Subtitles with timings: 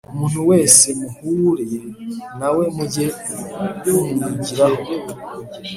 [0.13, 1.79] umuntu wese muhuye
[2.39, 3.05] na we muge
[3.85, 4.85] mumwigiraho,